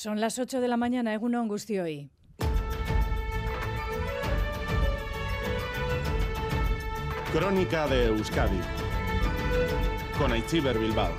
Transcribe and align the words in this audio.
Son 0.00 0.18
las 0.18 0.38
8 0.38 0.62
de 0.62 0.68
la 0.68 0.78
mañana, 0.78 1.12
Egunon 1.12 1.50
hoy. 1.50 2.08
Crónica 7.34 7.86
de 7.86 8.06
Euskadi 8.06 8.60
con 10.16 10.32
Aichiber 10.32 10.78
Bilbao. 10.78 11.12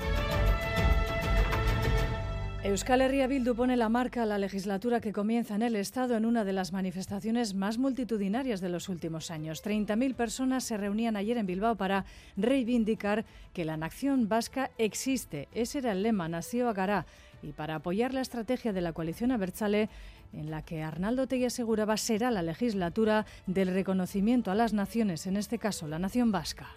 Euskal 2.63 3.01
Herria 3.01 3.27
Bildu 3.27 3.53
pone 3.53 3.77
la 3.77 3.89
marca 3.89 4.23
a 4.23 4.25
la 4.25 4.39
legislatura 4.39 4.99
que 4.99 5.13
comienza 5.13 5.53
en 5.53 5.61
el 5.61 5.75
Estado 5.75 6.17
en 6.17 6.25
una 6.25 6.43
de 6.43 6.53
las 6.53 6.73
manifestaciones 6.73 7.53
más 7.53 7.77
multitudinarias 7.77 8.61
de 8.61 8.69
los 8.69 8.89
últimos 8.89 9.29
años. 9.29 9.63
30.000 9.63 10.15
personas 10.15 10.63
se 10.63 10.77
reunían 10.77 11.17
ayer 11.17 11.37
en 11.37 11.45
Bilbao 11.45 11.75
para 11.75 12.05
reivindicar 12.35 13.25
que 13.53 13.63
la 13.63 13.77
nación 13.77 14.27
vasca 14.27 14.71
existe. 14.79 15.49
Ese 15.53 15.77
era 15.79 15.91
el 15.91 16.01
lema, 16.01 16.27
nació 16.29 16.67
Agará. 16.67 17.05
Y 17.43 17.53
para 17.53 17.75
apoyar 17.75 18.13
la 18.13 18.21
estrategia 18.21 18.73
de 18.73 18.81
la 18.81 18.93
coalición 18.93 19.31
Abertzale, 19.31 19.89
en 20.33 20.51
la 20.51 20.61
que 20.61 20.83
Arnaldo 20.83 21.27
Tegui 21.27 21.45
aseguraba 21.45 21.97
será 21.97 22.31
la 22.31 22.41
legislatura 22.41 23.25
del 23.47 23.73
reconocimiento 23.73 24.51
a 24.51 24.55
las 24.55 24.73
naciones, 24.73 25.25
en 25.27 25.37
este 25.37 25.59
caso 25.59 25.87
la 25.87 25.99
nación 25.99 26.31
vasca. 26.31 26.67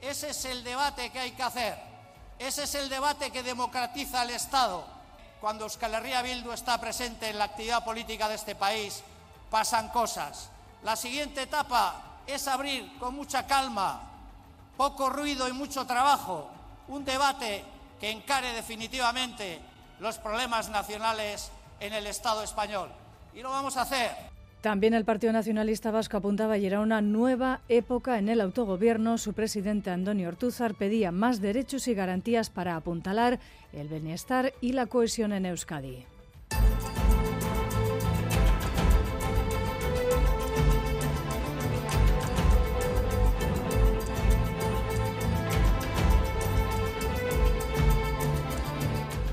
Ese 0.00 0.30
es 0.30 0.44
el 0.44 0.64
debate 0.64 1.10
que 1.10 1.18
hay 1.18 1.32
que 1.32 1.42
hacer. 1.42 1.74
Ese 2.38 2.64
es 2.64 2.74
el 2.74 2.88
debate 2.88 3.30
que 3.30 3.42
democratiza 3.42 4.22
el 4.22 4.30
Estado 4.30 4.98
cuando 5.40 5.64
Euskal 5.64 5.94
Herria 5.94 6.22
Bildu 6.22 6.52
está 6.52 6.80
presente 6.80 7.30
en 7.30 7.38
la 7.38 7.44
actividad 7.44 7.84
política 7.84 8.28
de 8.28 8.34
este 8.34 8.54
país, 8.54 9.02
pasan 9.50 9.88
cosas. 9.90 10.50
La 10.82 10.96
siguiente 10.96 11.42
etapa 11.42 12.22
es 12.26 12.48
abrir 12.48 12.98
con 12.98 13.14
mucha 13.14 13.46
calma, 13.46 14.02
poco 14.76 15.10
ruido 15.10 15.48
y 15.48 15.52
mucho 15.52 15.86
trabajo, 15.86 16.50
un 16.88 17.04
debate 17.04 17.64
que 18.00 18.10
encare 18.10 18.52
definitivamente 18.52 19.60
los 20.00 20.18
problemas 20.18 20.68
nacionales 20.68 21.50
en 21.80 21.92
el 21.92 22.06
Estado 22.06 22.42
español. 22.42 22.90
Y 23.34 23.42
lo 23.42 23.50
vamos 23.50 23.76
a 23.76 23.82
hacer 23.82 24.10
también 24.60 24.92
el 24.92 25.04
Partido 25.04 25.32
Nacionalista 25.32 25.92
Vasco 25.92 26.16
apuntaba 26.16 26.54
ayer 26.54 26.74
a 26.74 26.80
una 26.80 27.00
nueva 27.00 27.60
época 27.68 28.18
en 28.18 28.28
el 28.28 28.40
autogobierno. 28.40 29.16
Su 29.16 29.32
presidente 29.32 29.90
Antonio 29.90 30.28
Ortúzar 30.28 30.74
pedía 30.74 31.12
más 31.12 31.40
derechos 31.40 31.86
y 31.86 31.94
garantías 31.94 32.50
para 32.50 32.74
apuntalar 32.74 33.38
el 33.72 33.86
bienestar 33.86 34.52
y 34.60 34.72
la 34.72 34.86
cohesión 34.86 35.32
en 35.32 35.46
Euskadi. 35.46 36.04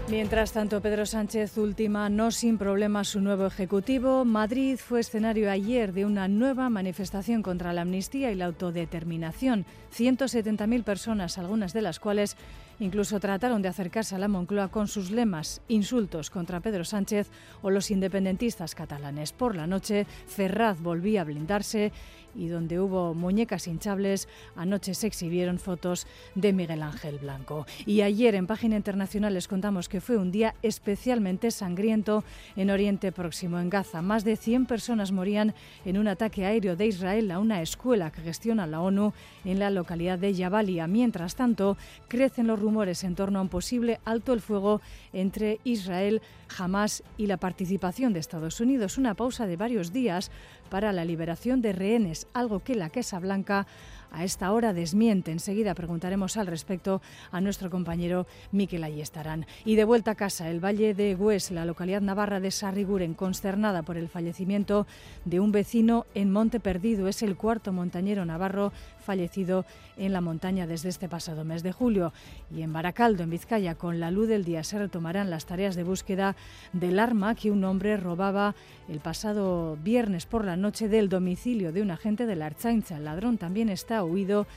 Mientras 0.08 0.52
tanto, 0.52 0.81
Pedro 0.81 1.08
Sánchez 1.08 1.58
ultima 1.58 2.09
no 2.09 2.30
sin 2.30 2.59
problemas 2.59 3.08
su 3.08 3.22
nuevo 3.22 3.48
ejecutivo. 3.48 4.23
Madrid 4.23 4.78
fue 4.78 5.00
escenario 5.00 5.50
ayer 5.50 5.94
de 5.94 6.06
una 6.06 6.28
nueva 6.28 6.70
manifestación 6.70 7.42
contra 7.42 7.73
la 7.73 7.81
amnistía 7.81 8.31
y 8.31 8.36
la 8.36 8.45
autodeterminación. 8.45 9.66
170.000 9.98 10.83
personas, 10.83 11.39
algunas 11.39 11.73
de 11.73 11.81
las 11.81 12.00
cuales 12.00 12.38
incluso 12.80 13.20
trataron 13.20 13.62
de 13.62 13.70
acercarse 13.70 14.16
a 14.16 14.20
la 14.20 14.28
Moncloa 14.28 14.70
con 14.70 14.88
sus 14.88 15.12
lemas, 15.12 15.62
insultos 15.68 16.30
contra 16.30 16.59
Pedro 16.59 16.86
Sánchez 16.86 17.30
o 17.62 17.70
los 17.70 17.92
independentistas 17.92 18.76
catalanes. 18.76 19.32
Por 19.32 19.56
la 19.56 19.67
noche, 19.67 20.06
Ferraz 20.28 20.80
volvía 20.82 21.22
a 21.22 21.26
blindarse 21.26 21.92
y 22.36 22.48
donde 22.48 22.80
hubo 22.80 23.14
muñecas 23.14 23.67
hinchables, 23.67 24.28
anoche 24.56 24.94
se 24.94 25.08
exhibieron 25.08 25.58
fotos 25.58 26.06
de 26.36 26.54
Miguel 26.54 26.84
Ángel 26.84 27.17
Blanco. 27.17 27.66
Y 27.86 28.02
ayer 28.02 28.36
en 28.36 28.48
Página 28.48 28.76
Internacional 28.76 29.34
les 29.34 29.48
contamos 29.48 29.89
que 29.89 30.02
fue 30.02 30.17
un 30.17 30.32
día 30.32 30.56
especialmente 30.62 31.52
sangriento 31.52 32.23
en 32.56 32.70
Oriente 32.70 33.12
Próximo, 33.12 33.60
en 33.60 33.70
Gaza. 33.70 34.02
Más 34.02 34.23
de 34.23 34.36
100 34.36 34.66
personas 34.66 35.12
morían 35.12 35.54
en 35.86 35.98
un 35.98 36.08
ataque 36.08 36.45
aéreo 36.45 36.76
de 36.76 36.88
Israel 36.88 37.32
a 37.32 37.39
una 37.39 37.62
escuela 37.62 38.12
que 38.12 38.22
gestiona 38.22 38.67
la 38.67 38.82
ONU 38.82 39.14
en 39.45 39.60
la 39.60 39.70
localidad 39.70 40.20
de 40.20 40.36
Jabalia. 40.36 40.88
Mientras 40.88 41.36
tanto, 41.36 41.78
crecen 42.08 42.48
los 42.48 42.60
rumores 42.65 43.03
en 43.03 43.14
torno 43.14 43.37
a 43.37 43.43
un 43.43 43.49
posible 43.49 43.99
alto 44.05 44.33
el 44.33 44.42
fuego 44.42 44.81
entre 45.14 45.59
Israel, 45.64 46.23
Hamas 46.58 47.03
y 47.15 47.27
la 47.27 47.37
participación 47.37 48.11
de 48.11 48.20
Estados 48.20 48.59
Unidos. 48.59 48.98
Una 48.98 49.14
pausa 49.14 49.45
de 49.45 49.55
varios 49.55 49.93
días 49.93 50.31
para 50.70 50.92
la 50.92 51.05
liberación 51.05 51.61
de 51.61 51.73
rehenes, 51.73 52.27
algo 52.33 52.59
que 52.59 52.76
la 52.76 52.89
Casa 52.89 53.20
Blanca 53.20 53.67
a 54.15 54.23
esta 54.23 54.52
hora 54.53 54.73
desmiente. 54.73 55.31
Enseguida 55.31 55.76
preguntaremos 55.76 56.37
al 56.37 56.48
respecto 56.48 57.02
a 57.31 57.42
nuestro 57.42 57.70
compañero 57.70 58.27
Miquel 58.52 58.83
Ayestarán. 58.83 59.45
Y 59.65 59.75
de 59.75 59.83
vuelta 59.83 60.11
a 60.11 60.15
casa, 60.15 60.49
el 60.49 60.64
Valle 60.64 60.93
de 60.93 61.15
Gües, 61.15 61.52
la 61.52 61.65
localidad 61.65 62.02
navarra 62.02 62.39
de 62.39 62.52
Sarriguren, 62.52 63.14
consternada 63.14 63.83
por 63.83 63.98
el 63.98 64.08
fallecimiento 64.08 64.87
de 65.25 65.42
un 65.42 65.52
vecino 65.52 66.05
en 66.15 66.31
Monte 66.31 66.61
Perdido. 66.61 67.09
Es 67.09 67.23
el 67.23 67.36
cuarto 67.36 67.73
montañero 67.73 68.25
navarro 68.25 68.71
fallecido 69.05 69.65
en 69.98 70.14
la 70.14 70.21
montaña 70.21 70.65
desde 70.65 70.89
este 70.89 71.09
pasado 71.09 71.43
mes 71.43 71.61
de 71.61 71.73
julio. 71.73 72.14
Y 72.54 72.61
en 72.61 72.73
Baracaldo, 72.73 73.23
en 73.23 73.30
Vizcaya, 73.30 73.75
con 73.75 73.99
la 73.99 74.11
luz 74.11 74.27
del 74.27 74.45
día 74.45 74.64
se 74.64 74.80
retomarán 74.80 75.30
las 75.30 75.45
tareas 75.45 75.75
de 75.75 75.83
búsqueda 75.83 76.36
del 76.73 76.99
arma 76.99 77.36
que 77.36 77.52
un 77.52 77.64
hombre 77.64 77.98
robaba 77.98 78.55
el 78.87 78.99
pasado 78.99 79.77
viernes 79.83 80.25
por 80.25 80.45
la 80.45 80.55
noche 80.55 80.88
del 80.88 81.10
domicilio 81.10 81.71
de 81.71 81.82
un 81.82 81.92
agente 81.92 82.26
de 82.26 82.36
la 82.36 82.48
Archaincha. 82.48 82.98
El 82.98 83.05
ladrón 83.05 83.38
también 83.38 83.70
está 83.70 84.04
huido 84.04 84.48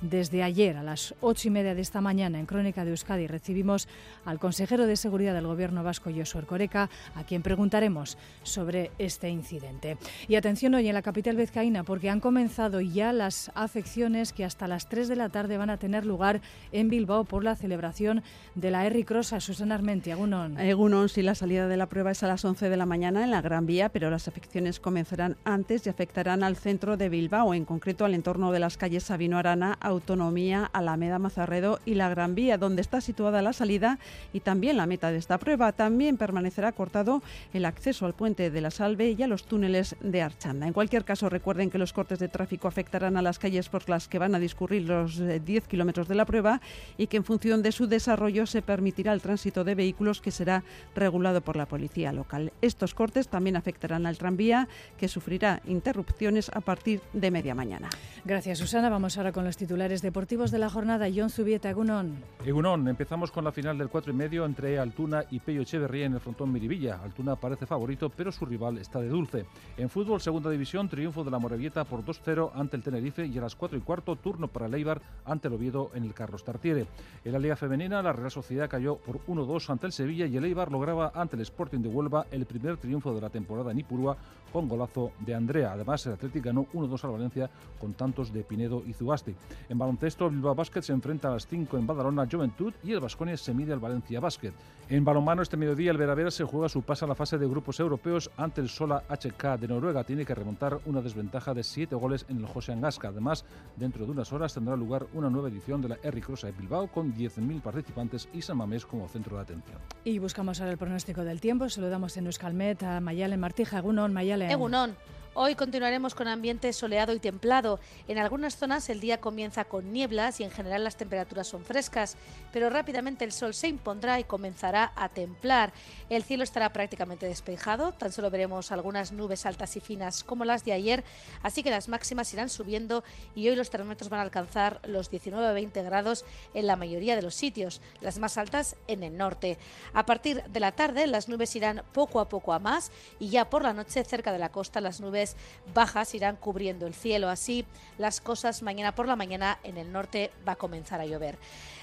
desde 0.00 0.42
ayer 0.42 0.76
a 0.76 0.82
las 0.82 1.14
ocho 1.20 1.48
y 1.48 1.50
media 1.50 1.74
de 1.74 1.80
esta 1.80 2.00
mañana 2.00 2.38
en 2.38 2.46
Crónica 2.46 2.84
de 2.84 2.90
Euskadi 2.90 3.26
recibimos 3.26 3.88
al 4.24 4.38
consejero 4.38 4.86
de 4.86 4.96
Seguridad 4.96 5.34
del 5.34 5.46
Gobierno 5.46 5.82
vasco, 5.82 6.10
Josué 6.14 6.42
Coreca, 6.42 6.90
a 7.14 7.24
quien 7.24 7.42
preguntaremos 7.42 8.18
sobre 8.42 8.90
este 8.98 9.28
incidente. 9.28 9.96
Y 10.28 10.36
atención 10.36 10.74
hoy 10.74 10.88
en 10.88 10.94
la 10.94 11.02
capital 11.02 11.36
vizcaína 11.36 11.84
porque 11.84 12.10
han 12.10 12.20
comenzado 12.20 12.80
ya 12.80 13.12
las 13.12 13.50
afecciones 13.54 14.32
que 14.32 14.44
hasta 14.44 14.68
las 14.68 14.88
3 14.88 15.08
de 15.08 15.16
la 15.16 15.28
tarde 15.28 15.58
van 15.58 15.70
a 15.70 15.78
tener 15.78 16.04
lugar 16.04 16.40
en 16.72 16.88
Bilbao 16.88 17.24
por 17.24 17.44
la 17.44 17.56
celebración 17.56 18.22
de 18.54 18.70
la 18.70 18.86
Erri 18.86 19.04
Cross 19.04 19.34
Susana 19.38 19.74
Armenti. 19.74 20.10
Agunon. 20.10 20.58
Egunon, 20.58 21.08
sí, 21.08 21.22
la 21.22 21.34
salida 21.34 21.68
de 21.68 21.76
la 21.76 21.86
prueba 21.86 22.10
es 22.10 22.22
a 22.22 22.26
las 22.26 22.44
11 22.44 22.68
de 22.68 22.76
la 22.76 22.86
mañana 22.86 23.24
en 23.24 23.30
la 23.30 23.42
Gran 23.42 23.66
Vía, 23.66 23.88
pero 23.88 24.10
las 24.10 24.28
afecciones 24.28 24.80
comenzarán 24.80 25.36
antes 25.44 25.86
y 25.86 25.90
afectarán 25.90 26.42
al 26.42 26.56
centro 26.56 26.96
de 26.96 27.08
Bilbao, 27.08 27.54
en 27.54 27.64
concreto 27.64 28.04
al 28.04 28.14
entorno 28.14 28.52
de 28.52 28.60
las 28.60 28.76
calles 28.76 29.04
Sabino 29.04 29.38
Arana, 29.38 29.78
Autonomía, 29.86 30.68
Alameda 30.72 31.18
Mazarredo 31.18 31.78
y 31.84 31.94
la 31.94 32.08
Gran 32.08 32.34
Vía, 32.34 32.58
donde 32.58 32.82
está 32.82 33.00
situada 33.00 33.40
la 33.40 33.52
salida 33.52 33.98
y 34.32 34.40
también 34.40 34.76
la 34.76 34.86
meta 34.86 35.10
de 35.10 35.18
esta 35.18 35.38
prueba. 35.38 35.72
También 35.72 36.16
permanecerá 36.16 36.72
cortado 36.72 37.22
el 37.52 37.64
acceso 37.64 38.04
al 38.04 38.14
puente 38.14 38.50
de 38.50 38.60
la 38.60 38.70
Salve 38.70 39.12
y 39.12 39.22
a 39.22 39.26
los 39.26 39.44
túneles 39.44 39.96
de 40.00 40.22
Archanda. 40.22 40.66
En 40.66 40.72
cualquier 40.72 41.04
caso, 41.04 41.28
recuerden 41.28 41.70
que 41.70 41.78
los 41.78 41.92
cortes 41.92 42.18
de 42.18 42.28
tráfico 42.28 42.68
afectarán 42.68 43.16
a 43.16 43.22
las 43.22 43.38
calles 43.38 43.68
por 43.68 43.88
las 43.88 44.08
que 44.08 44.18
van 44.18 44.34
a 44.34 44.38
discurrir 44.38 44.82
los 44.82 45.18
10 45.18 45.48
eh, 45.48 45.66
kilómetros 45.68 46.08
de 46.08 46.14
la 46.14 46.24
prueba 46.24 46.60
y 46.98 47.06
que 47.06 47.18
en 47.18 47.24
función 47.24 47.62
de 47.62 47.72
su 47.72 47.86
desarrollo 47.86 48.46
se 48.46 48.62
permitirá 48.62 49.12
el 49.12 49.22
tránsito 49.22 49.64
de 49.64 49.74
vehículos 49.74 50.20
que 50.20 50.30
será 50.30 50.64
regulado 50.94 51.40
por 51.40 51.56
la 51.56 51.66
policía 51.66 52.12
local. 52.12 52.52
Estos 52.60 52.94
cortes 52.94 53.28
también 53.28 53.56
afectarán 53.56 54.06
al 54.06 54.18
tranvía, 54.18 54.68
que 54.98 55.08
sufrirá 55.08 55.62
interrupciones 55.66 56.50
a 56.54 56.60
partir 56.60 57.00
de 57.12 57.30
media 57.30 57.54
mañana. 57.54 57.88
Gracias, 58.24 58.58
Susana. 58.58 58.88
Vamos 58.88 59.16
ahora 59.16 59.32
con 59.32 59.44
los 59.44 59.56
títulos 59.76 60.00
deportivos 60.00 60.50
de 60.50 60.58
la 60.58 60.70
jornada. 60.70 61.06
John 61.14 61.28
Zubieta, 61.28 61.68
Egunon. 61.68 62.16
Egunon, 62.46 62.88
empezamos 62.88 63.30
con 63.30 63.44
la 63.44 63.52
final 63.52 63.76
del 63.76 63.90
4 63.90 64.10
y 64.10 64.16
medio 64.16 64.46
entre 64.46 64.78
Altuna 64.78 65.24
y 65.30 65.38
Pello 65.38 65.60
Echeverría 65.60 66.06
en 66.06 66.14
el 66.14 66.20
frontón 66.20 66.50
Miribilla. 66.50 66.98
Altuna 67.02 67.36
parece 67.36 67.66
favorito, 67.66 68.08
pero 68.08 68.32
su 68.32 68.46
rival 68.46 68.78
está 68.78 69.00
de 69.00 69.08
dulce. 69.08 69.44
En 69.76 69.90
fútbol, 69.90 70.22
segunda 70.22 70.48
división, 70.48 70.88
triunfo 70.88 71.24
de 71.24 71.30
la 71.30 71.38
Morevieta 71.38 71.84
por 71.84 72.02
2-0 72.02 72.52
ante 72.54 72.76
el 72.76 72.82
Tenerife 72.82 73.26
y 73.26 73.36
a 73.36 73.42
las 73.42 73.54
4 73.54 73.76
y 73.76 73.82
cuarto, 73.82 74.16
turno 74.16 74.48
para 74.48 74.64
el 74.64 74.74
Eibar 74.74 75.02
ante 75.26 75.48
el 75.48 75.54
Oviedo 75.54 75.90
en 75.94 76.04
el 76.04 76.14
Carlos 76.14 76.42
Tartiere. 76.42 76.86
En 77.22 77.32
la 77.32 77.38
Liga 77.38 77.54
Femenina, 77.54 78.00
la 78.00 78.14
Real 78.14 78.30
Sociedad 78.30 78.70
cayó 78.70 78.96
por 78.96 79.20
1-2 79.26 79.68
ante 79.68 79.86
el 79.86 79.92
Sevilla 79.92 80.24
y 80.24 80.38
el 80.38 80.44
Eibar 80.46 80.72
lograba 80.72 81.12
ante 81.14 81.36
el 81.36 81.42
Sporting 81.42 81.80
de 81.80 81.90
Huelva 81.90 82.26
el 82.30 82.46
primer 82.46 82.78
triunfo 82.78 83.14
de 83.14 83.20
la 83.20 83.28
temporada 83.28 83.72
en 83.72 83.80
Ipurúa 83.80 84.16
con 84.52 84.68
golazo 84.68 85.12
de 85.20 85.34
Andrea. 85.34 85.72
Además, 85.72 86.06
el 86.06 86.14
Atlético 86.14 86.46
ganó 86.46 86.66
1-2 86.72 87.04
al 87.04 87.10
Valencia 87.10 87.50
con 87.78 87.92
tantos 87.92 88.32
de 88.32 88.42
Pinedo 88.42 88.82
y 88.86 88.94
Zugasti. 88.94 89.34
En 89.68 89.78
baloncesto, 89.78 90.30
Bilbao 90.30 90.54
Basket 90.54 90.82
se 90.82 90.92
enfrenta 90.92 91.28
a 91.28 91.32
las 91.32 91.46
5 91.46 91.76
en 91.76 91.86
Badalona 91.86 92.28
Juventud 92.30 92.72
y 92.84 92.92
el 92.92 93.00
Vasconia 93.00 93.36
se 93.36 93.52
mide 93.52 93.72
al 93.72 93.80
Valencia 93.80 94.20
Basket. 94.20 94.52
En 94.88 95.04
balonmano 95.04 95.42
este 95.42 95.56
mediodía 95.56 95.90
el 95.90 95.96
Veravera 95.96 96.30
se 96.30 96.44
juega 96.44 96.68
su 96.68 96.82
paso 96.82 97.04
a 97.04 97.08
la 97.08 97.16
fase 97.16 97.38
de 97.38 97.48
grupos 97.48 97.80
europeos 97.80 98.30
ante 98.36 98.60
el 98.60 98.68
Sola 98.68 99.02
HK 99.08 99.58
de 99.58 99.66
Noruega. 99.66 100.04
Tiene 100.04 100.24
que 100.24 100.34
remontar 100.34 100.78
una 100.86 101.02
desventaja 101.02 101.52
de 101.54 101.64
7 101.64 101.96
goles 101.96 102.24
en 102.28 102.38
el 102.38 102.46
José 102.46 102.72
Angasca. 102.72 103.08
Además, 103.08 103.44
dentro 103.74 104.04
de 104.04 104.12
unas 104.12 104.32
horas 104.32 104.54
tendrá 104.54 104.76
lugar 104.76 105.06
una 105.12 105.28
nueva 105.28 105.48
edición 105.48 105.82
de 105.82 105.88
la 105.88 105.98
R 106.02 106.20
Crossa 106.20 106.46
de 106.46 106.52
Bilbao 106.52 106.86
con 106.86 107.12
10.000 107.12 107.60
participantes 107.60 108.28
y 108.32 108.42
San 108.42 108.58
Mamés 108.58 108.86
como 108.86 109.08
centro 109.08 109.36
de 109.36 109.42
atención. 109.42 109.78
Y 110.04 110.20
buscamos 110.20 110.60
ahora 110.60 110.72
el 110.72 110.78
pronóstico 110.78 111.24
del 111.24 111.40
tiempo. 111.40 111.68
Saludamos 111.68 112.16
en 112.16 112.26
Euskalmet 112.26 112.82
a 112.84 113.00
Mayalen 113.00 113.40
Martija. 113.40 113.78
Egunon, 113.78 114.12
Mayalen. 114.12 114.50
Egunon. 114.50 114.94
Hoy 115.38 115.54
continuaremos 115.54 116.14
con 116.14 116.28
ambiente 116.28 116.72
soleado 116.72 117.12
y 117.12 117.18
templado. 117.18 117.78
En 118.08 118.16
algunas 118.16 118.56
zonas 118.56 118.88
el 118.88 119.00
día 119.00 119.20
comienza 119.20 119.66
con 119.66 119.92
nieblas 119.92 120.40
y 120.40 120.44
en 120.44 120.50
general 120.50 120.82
las 120.82 120.96
temperaturas 120.96 121.46
son 121.46 121.62
frescas, 121.62 122.16
pero 122.54 122.70
rápidamente 122.70 123.22
el 123.22 123.32
sol 123.32 123.52
se 123.52 123.68
impondrá 123.68 124.18
y 124.18 124.24
comenzará 124.24 124.94
a 124.96 125.10
templar. 125.10 125.74
El 126.08 126.22
cielo 126.24 126.42
estará 126.42 126.72
prácticamente 126.72 127.26
despejado, 127.26 127.92
tan 127.92 128.12
solo 128.12 128.30
veremos 128.30 128.72
algunas 128.72 129.12
nubes 129.12 129.44
altas 129.44 129.76
y 129.76 129.80
finas 129.80 130.24
como 130.24 130.46
las 130.46 130.64
de 130.64 130.72
ayer, 130.72 131.04
así 131.42 131.62
que 131.62 131.68
las 131.68 131.90
máximas 131.90 132.32
irán 132.32 132.48
subiendo 132.48 133.04
y 133.34 133.46
hoy 133.50 133.56
los 133.56 133.68
termómetros 133.68 134.08
van 134.08 134.20
a 134.20 134.22
alcanzar 134.22 134.80
los 134.86 135.12
19-20 135.12 135.84
grados 135.84 136.24
en 136.54 136.66
la 136.66 136.76
mayoría 136.76 137.14
de 137.14 137.20
los 137.20 137.34
sitios, 137.34 137.82
las 138.00 138.18
más 138.18 138.38
altas 138.38 138.76
en 138.86 139.02
el 139.02 139.18
norte. 139.18 139.58
A 139.92 140.06
partir 140.06 140.42
de 140.44 140.60
la 140.60 140.72
tarde 140.72 141.06
las 141.06 141.28
nubes 141.28 141.54
irán 141.56 141.82
poco 141.92 142.20
a 142.20 142.30
poco 142.30 142.54
a 142.54 142.58
más 142.58 142.90
y 143.18 143.28
ya 143.28 143.50
por 143.50 143.62
la 143.64 143.74
noche 143.74 144.02
cerca 144.02 144.32
de 144.32 144.38
la 144.38 144.48
costa 144.48 144.80
las 144.80 145.02
nubes 145.02 145.25
bajas 145.74 146.14
irán 146.14 146.36
cubriendo 146.36 146.86
el 146.86 146.94
cielo. 146.94 147.28
Así, 147.28 147.64
las 147.98 148.20
cosas 148.20 148.62
mañana 148.62 148.94
por 148.94 149.08
la 149.08 149.16
mañana 149.16 149.58
en 149.64 149.78
el 149.78 149.90
norte 149.90 150.30
va 150.46 150.52
a 150.52 150.56
comenzar 150.56 151.00
a 151.00 151.06
llover. 151.06 151.38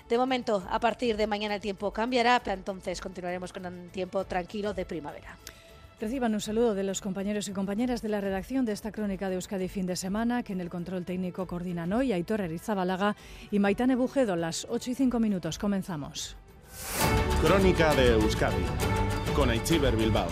De 0.08 0.18
momento, 0.18 0.64
a 0.70 0.80
partir 0.80 1.18
de 1.18 1.28
mañana 1.28 1.56
el 1.56 1.62
tiempo 1.62 1.92
cambiará, 1.92 2.42
entonces 2.46 3.02
continuaremos 3.02 3.52
con 3.52 3.66
un 3.66 3.90
tiempo 3.90 4.26
tranquilo 4.26 4.74
de 4.74 4.86
primavera. 4.86 5.38
Reciban 6.00 6.34
un 6.34 6.42
saludo 6.42 6.76
de 6.76 6.84
los 6.84 7.00
compañeros 7.00 7.48
y 7.48 7.54
compañeras 7.54 8.02
de 8.02 8.10
la 8.10 8.20
redacción 8.20 8.66
de 8.66 8.74
esta 8.74 8.92
crónica 8.92 9.30
de 9.30 9.36
Euskadi 9.36 9.70
fin 9.70 9.86
de 9.86 9.96
semana, 9.96 10.44
que 10.44 10.52
en 10.52 10.60
el 10.60 10.70
control 10.70 11.06
técnico 11.06 11.48
coordinan 11.48 11.94
hoy 11.94 12.12
Aitor 12.12 12.42
Erizabalaga 12.42 13.16
y 13.52 13.60
Maitane 13.60 13.96
Bujedo. 13.96 14.36
Las 14.36 14.68
8 14.70 14.92
y 14.92 14.96
5 14.96 15.20
minutos. 15.20 15.58
Comenzamos. 15.58 16.36
Crónica 17.42 17.94
de 17.96 18.14
Euskadi 18.14 18.66
con 19.34 19.50
Aichiber 19.50 19.96
Bilbao. 19.96 20.28